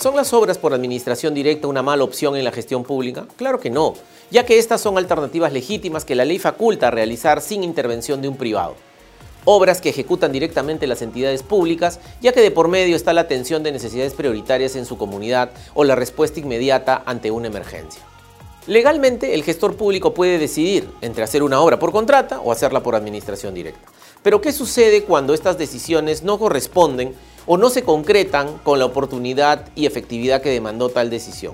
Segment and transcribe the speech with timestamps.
[0.00, 3.26] ¿Son las obras por administración directa una mala opción en la gestión pública?
[3.36, 3.92] Claro que no,
[4.30, 8.28] ya que estas son alternativas legítimas que la ley faculta a realizar sin intervención de
[8.28, 8.76] un privado.
[9.44, 13.62] Obras que ejecutan directamente las entidades públicas, ya que de por medio está la atención
[13.62, 18.02] de necesidades prioritarias en su comunidad o la respuesta inmediata ante una emergencia.
[18.66, 22.94] Legalmente, el gestor público puede decidir entre hacer una obra por contrata o hacerla por
[22.94, 23.86] administración directa.
[24.22, 27.14] Pero ¿qué sucede cuando estas decisiones no corresponden
[27.46, 31.52] o no se concretan con la oportunidad y efectividad que demandó tal decisión.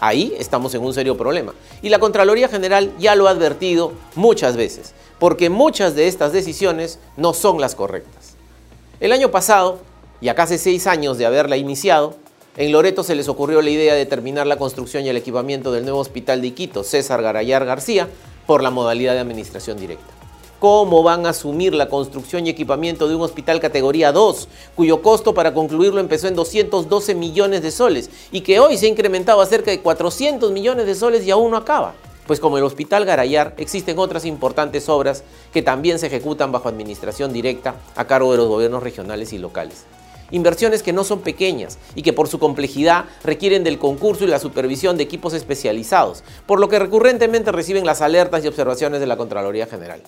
[0.00, 1.54] Ahí estamos en un serio problema.
[1.82, 6.98] Y la Contraloría General ya lo ha advertido muchas veces, porque muchas de estas decisiones
[7.16, 8.34] no son las correctas.
[9.00, 9.78] El año pasado,
[10.20, 12.14] y a casi seis años de haberla iniciado,
[12.56, 15.84] en Loreto se les ocurrió la idea de terminar la construcción y el equipamiento del
[15.84, 18.08] nuevo hospital de Iquito, César Garayar García,
[18.46, 20.17] por la modalidad de administración directa
[20.58, 25.34] cómo van a asumir la construcción y equipamiento de un hospital categoría 2, cuyo costo
[25.34, 29.46] para concluirlo empezó en 212 millones de soles y que hoy se ha incrementado a
[29.46, 31.94] cerca de 400 millones de soles y aún no acaba.
[32.26, 37.32] Pues como el Hospital Garayar, existen otras importantes obras que también se ejecutan bajo administración
[37.32, 39.86] directa a cargo de los gobiernos regionales y locales.
[40.30, 44.38] Inversiones que no son pequeñas y que por su complejidad requieren del concurso y la
[44.38, 49.16] supervisión de equipos especializados, por lo que recurrentemente reciben las alertas y observaciones de la
[49.16, 50.02] Contraloría General.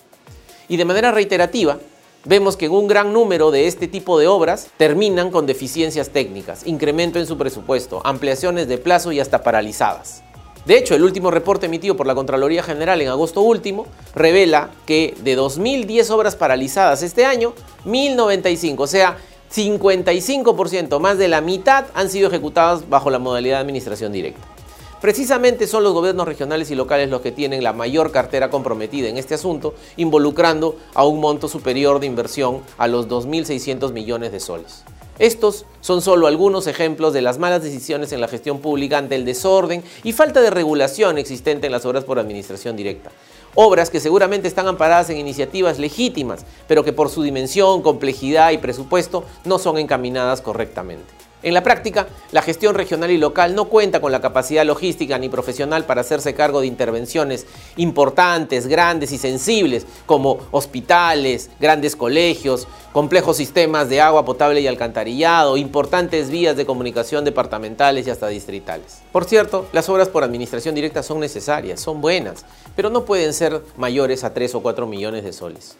[0.71, 1.79] Y de manera reiterativa,
[2.23, 7.19] vemos que un gran número de este tipo de obras terminan con deficiencias técnicas, incremento
[7.19, 10.23] en su presupuesto, ampliaciones de plazo y hasta paralizadas.
[10.65, 15.13] De hecho, el último reporte emitido por la Contraloría General en agosto último revela que
[15.19, 17.53] de 2.010 obras paralizadas este año,
[17.85, 19.17] 1.095, o sea,
[19.53, 24.50] 55% más de la mitad han sido ejecutadas bajo la modalidad de administración directa.
[25.01, 29.17] Precisamente son los gobiernos regionales y locales los que tienen la mayor cartera comprometida en
[29.17, 34.83] este asunto, involucrando a un monto superior de inversión a los 2.600 millones de soles.
[35.17, 39.25] Estos son solo algunos ejemplos de las malas decisiones en la gestión pública ante el
[39.25, 43.11] desorden y falta de regulación existente en las obras por administración directa.
[43.55, 48.59] Obras que seguramente están amparadas en iniciativas legítimas, pero que por su dimensión, complejidad y
[48.59, 51.20] presupuesto no son encaminadas correctamente.
[51.43, 55.27] En la práctica, la gestión regional y local no cuenta con la capacidad logística ni
[55.27, 57.47] profesional para hacerse cargo de intervenciones
[57.77, 65.57] importantes, grandes y sensibles, como hospitales, grandes colegios, complejos sistemas de agua potable y alcantarillado,
[65.57, 69.01] importantes vías de comunicación departamentales y hasta distritales.
[69.11, 73.63] Por cierto, las obras por administración directa son necesarias, son buenas, pero no pueden ser
[73.77, 75.77] mayores a 3 o 4 millones de soles.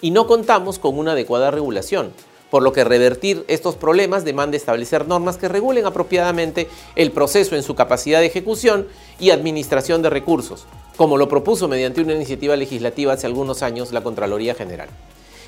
[0.00, 2.12] Y no contamos con una adecuada regulación
[2.52, 7.62] por lo que revertir estos problemas demanda establecer normas que regulen apropiadamente el proceso en
[7.62, 10.66] su capacidad de ejecución y administración de recursos,
[10.98, 14.90] como lo propuso mediante una iniciativa legislativa hace algunos años la Contraloría General.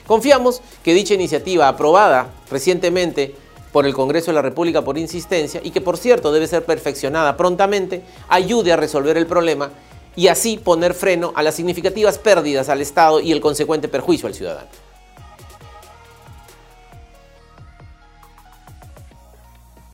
[0.07, 3.35] Confiamos que dicha iniciativa, aprobada recientemente
[3.71, 7.37] por el Congreso de la República por insistencia y que por cierto debe ser perfeccionada
[7.37, 9.73] prontamente, ayude a resolver el problema
[10.17, 14.35] y así poner freno a las significativas pérdidas al Estado y el consecuente perjuicio al
[14.35, 14.94] ciudadano.